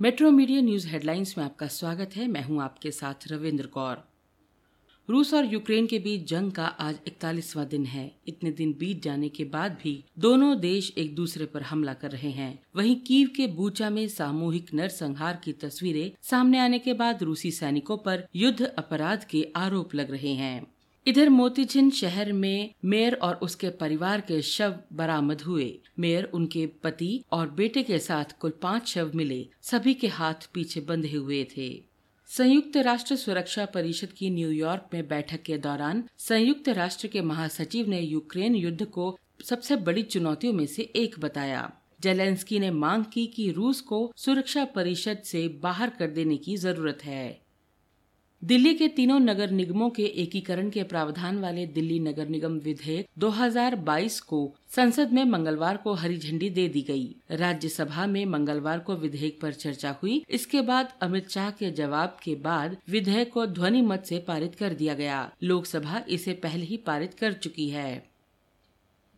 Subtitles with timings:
[0.00, 3.96] Metro media news headlines में आपका स्वागत है। मैं हूँ आपके साथ रविंद्र कौर।
[5.08, 9.28] रूस और यूक्रेन के बीच जंग का आज इकतालीसवां दिन है। इतने दिन बीत जाने
[9.28, 13.46] के बाद भी दोनों देश एक दूसरे पर हमला कर रहे हैं। वहीं कीव के
[13.46, 19.24] बूचा में सामूहिक नरसंहार की तस्वीरें सामने आने के बाद रूसी सैनिकों पर युद्ध अपराध
[19.24, 20.77] के आरोप लग रहे हैं।
[21.08, 27.24] इधर मोतीझिन शहर में मेयर और उसके परिवार के शव बरामद हुए। मेयर, उनके पति
[27.32, 31.82] और बेटे के साथ कुल पाँच शव मिले। सभी के हाथ पीछे बंधे हुए थे।
[32.26, 38.00] संयुक्त राष्ट्र सुरक्षा परिषद की न्यूयॉर्क में बैठक के दौरान संयुक्त राष्ट्र के महासचिव ने
[38.00, 43.50] यूक्रेन युद्ध को सबसे बड़ी चुनौतियों में से एक बताया। जेलेंस्की ने मांग की कि
[43.50, 47.47] रूस को सुरक्षा परिषद से बाहर कर देने की ज़रूरत है।
[48.44, 54.20] दिल्ली के तीनों नगर निगमों के एकीकरण के प्रावधान वाले दिल्ली नगर निगम विधेयक 2022
[54.20, 59.40] को संसद में मंगलवार को हरी झंडी दे दी गई। राज्यसभा में मंगलवार को विधेयक
[59.40, 64.04] पर चर्चा हुई। इसके बाद अमित शाह के जवाब के बाद विधेयक को ध्वनि मत
[64.04, 68.10] से पारित कर दिया गया। लोकसभा इसे पहले ही पारित कर चुकी है।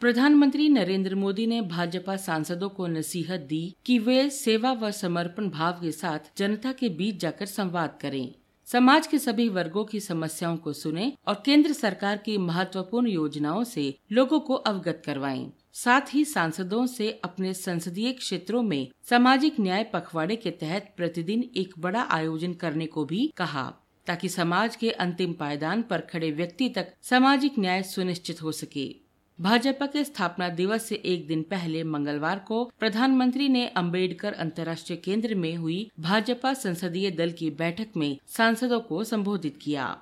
[0.00, 5.72] प्रधानमंत्री नरेंद्र मोदी ने भाजपा सांसदों को नसीहत दी कि वे सेवा व समर्पण भाव
[5.72, 8.34] के साथ जनता के बीच जाकर संवाद करें।
[8.72, 13.98] समाज के सभी वर्गों की समस्याओं को सुने और केंद्र सरकार की महत्वपूर्ण योजनाओं से
[14.12, 20.36] लोगों को अवगत करवाएँ। साथ ही सांसदों से अपने संसदीय क्षेत्रों में सामाजिक न्याय पखवाड़े
[20.36, 23.72] के तहत प्रतिदिन एक बड़ा आयोजन करने को भी कहा,
[24.06, 29.01] ताकि समाज के अंतिम पायदान पर खड़े व्यक्ति तक सामाजिक न्याय सुनिश्चित हो सके
[29.38, 35.34] भाजपा के स्थापना दिवस से एक दिन पहले मंगलवार को प्रधानमंत्री ने अंबेडकर अंतर्राष्ट्रीय केंद्र
[35.34, 39.96] में हुई भाजपा संसदीय दल की बैठक में सांसदों को संबोधित किया।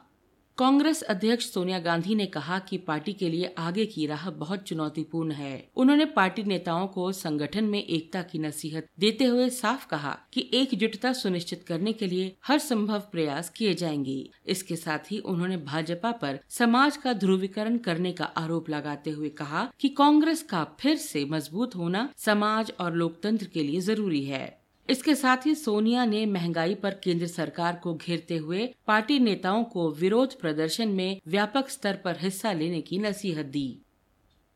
[0.60, 5.32] कांग्रेस अध्यक्ष सोनिया गांधी ने कहा कि पार्टी के लिए आगे की राह बहुत चुनौतीपूर्ण
[5.32, 10.50] है। उन्होंने पार्टी नेताओं को संगठन में एकता की नसीहत देते हुए साफ़ कहा कि
[10.54, 16.12] एकजुटता सुनिश्चित करने के लिए हर संभव प्रयास किए जाएँगे। इसके साथ ही उन्होंने भाजपा
[16.12, 21.24] पर समाज का ध्रुवीकरण करने का आरोप लगाते हुए कहा कि कांग्रेस का फिर से
[21.24, 24.59] मज़बूत होना समाज और लोकतंत्र के लिए ज़रूरी है।
[24.90, 29.90] इसके साथ ही सोनिया ने महँगाई पर केंद्र सरकार को घेरते हुए पार्टी नेताओं को
[29.90, 33.78] विरोध प्रदर्शन में व्यापक स्तर पर हिस्सा लेने की नसीहत दी।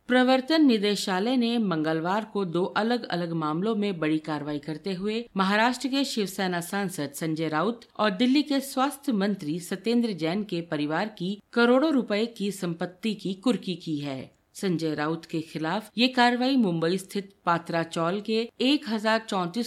[0.08, 5.88] प्रवर्तन निदेशालय ने मंगलवार को दो अलग अलग मामलों में बड़ी कार्रवाई करते हुए महाराष्ट्र
[5.88, 11.38] के शिवसेना सांसद संजय राउत और दिल्ली के स्वास्थ्य मंत्री सत्येंद्र जैन के परिवार की
[11.52, 16.98] करोड़ों रुपए की संपत्ति की कुर्की की है। संजय राउत के खिलाफ ये कार्रवाई मुंबई
[16.98, 18.84] स्थित पात्रा चौल के एक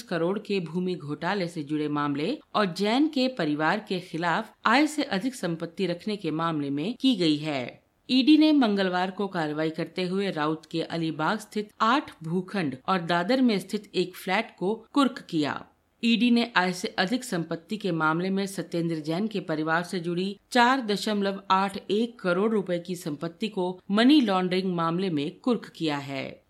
[0.10, 5.04] करोड़ के भूमि घोटाले से जुड़े मामले और जैन के परिवार के खिलाफ आय से
[5.04, 10.04] अधिक संपत्ति रखने के मामले में की गई है। ईडी ने मंगलवार को कार्रवाई करते
[10.04, 15.28] हुए राउत के अलीबाग स्थित आठ भूखंड और दादर में स्थित एक फ्लैट को कुर्क
[15.30, 15.66] किया।
[16.04, 20.40] ईडी ने आय से अधिक संपत्ति के मामले में सत्येंद्र जैन के परिवार से जुड़ी
[20.52, 25.98] चार दशमलव आठ एक करोड़ रुपए की संपत्ति को मनी लॉन्ड्रिंग मामले में कुर्क किया
[25.98, 26.47] है।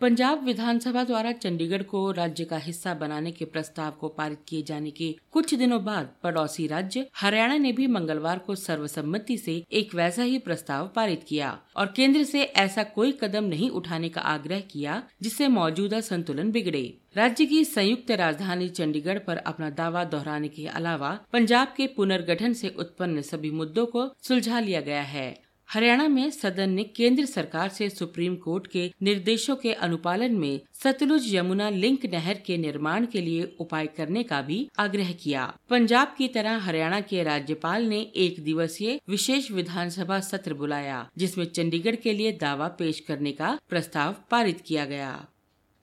[0.00, 4.90] पंजाब विधानसभा द्वारा चंडीगढ़ को राज्य का हिस्सा बनाने के प्रस्ताव को पारित किए जाने
[4.90, 10.22] के कुछ दिनों बाद पड़ोसी राज्य हरियाणा ने भी मंगलवार को सर्वसम्मति से एक वैसा
[10.22, 15.02] ही प्रस्ताव पारित किया और केंद्र से ऐसा कोई कदम नहीं उठाने का आग्रह किया,
[15.22, 16.82] जिससे मौजूदा संतुलन बिगड़े।
[17.16, 22.74] राज्य की संयुक्त राजधानी चंडीगढ़ पर अपना दावा दोहराने के अलावा पंजाब के पुनर्गठन से
[22.78, 27.88] उत्पन्न सभी मुद्दों को सुलझा लिया गया है। हरियाणा में सदन ने केंद्र सरकार से
[27.90, 33.56] सुप्रीम कोर्ट के निर्देशों के अनुपालन में सतलुज यमुना लिंक नहर के निर्माण के लिए
[33.60, 39.00] उपाय करने का भी आग्रह किया। पंजाब की तरह हरियाणा के राज्यपाल ने एक दिवसीय
[39.08, 44.84] विशेष विधानसभा सत्र बुलाया, जिसमें चंडीगढ़ के लिए दावा पेश करने का प्रस्ताव पारित किया
[44.84, 45.26] गया।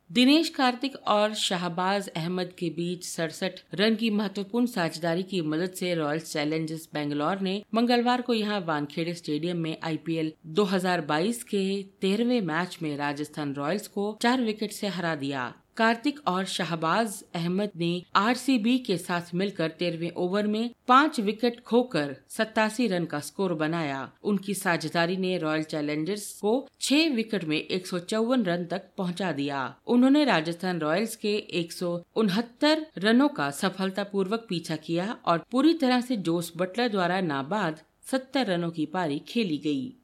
[0.10, 5.94] दिनेश कार्तिक और शाहबाज अहमद के बीच सड़सठ रन की महत्वपूर्ण साझेदारी की मदद से
[5.94, 11.62] रॉयल चैलेंजर्स बेंगलोर ने मंगलवार को यहाँ वानखेड़े स्टेडियम में आईपीएल 2022 के
[12.02, 17.72] तेरहवे मैच में राजस्थान रॉयल्स को चार विकेट से हरा दिया। कार्तिक और शाहबाज अहमद
[17.78, 23.54] ने आरसीबी के साथ मिलकर तेरहवें ओवर में पाँच विकेट खोकर सत्तासी रन का स्कोर
[23.54, 28.90] बनाया। उनकी साझेदारी ने रॉयल चैलेंजर्स को छह विकेट में एक सौ चौवन रन तक
[28.98, 35.46] पहुँचा दिया। उन्होंने राजस्थान रॉयल्स के एक सौ उनहत्तर रनों का सफलतापूर्वक पीछा किया और
[35.52, 37.82] पूरी तरह से जोस बटलर द्वारा नाबाद
[38.12, 39.97] सत्तर रनों की पारी खेली गई।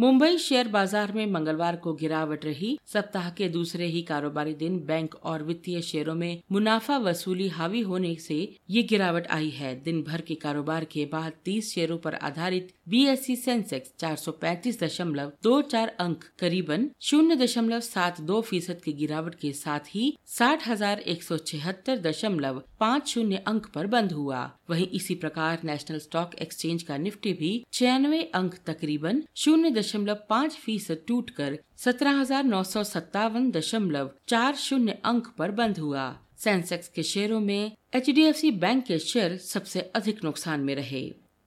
[0.00, 5.14] मुंबई शेयर बाज़ार में मंगलवार को गिरावट रही। सप्ताह के दूसरे ही कारोबारी दिन बैंक
[5.24, 8.36] और वित्तीय शेयरों में मुनाफा वसूली हावी होने से
[8.70, 13.36] ये गिरावट आई है। दिन भर के कारोबार के बाद 30 शेयरों पर आधारित बीएससी
[13.36, 18.92] सेंसेक्स चार सौ पैंतीस दशमलव दो चार अंक करीबन शून्य दशमलव सात दो फ़ीसद की
[18.94, 24.12] गिरावट के साथ ही साठ हज़ार एक सौ छिहत्तर दशमलव पाँच शून्य अंक पर बंद
[24.12, 30.18] हुआ। वहीं इसी प्रकार नेशनल स्टॉक एक्सचेंज का निफ्टी भी छियानवे अंक तकरीबन शून्य दशमलव
[30.30, 35.78] पाँच फ़ीसद टूट कर सत्रह हज़ार नौ सौ सत्तावन दशमलव चार शून्य अंक पर बंद
[35.78, 36.04] हुआ।
[36.38, 41.02] सेंसेक्स के शेयरों में एचडीएफसी बैंक के शेयर सबसे अधिक नुकसान में रहे।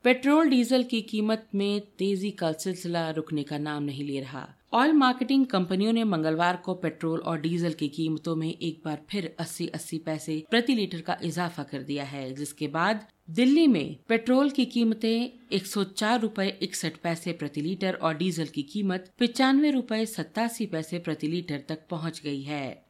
[0.06, 4.94] पेट्रोल डीजल की कीमत में तेज़ी का सिलसिला रुकने का नाम नहीं ले रहा। ऑयल
[4.94, 10.00] मार्केटिंग कंपनियों ने मंगलवार को पेट्रोल और डीजल की कीमतों में एक बार फिर 80-80
[10.06, 15.30] पैसे प्रति लीटर का इजाफा कर दिया है, जिसके बाद दिल्ली में पेट्रोल की कीमतें
[15.52, 20.66] एक सौ चार रूपए इकसठ पैसे प्रति लीटर और डीजल की कीमत पिचानवे रूपए सत्तासी
[20.66, 22.86] पैसे प्रति लीटर तक पहुँच गई है।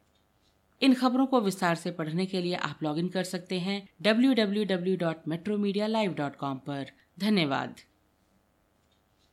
[0.81, 6.85] इन खबरों को विस्तार से पढ़ने के लिए आप लॉगिन कर सकते हैं www.metromedia.live.com पर।
[7.19, 7.75] धन्यवाद।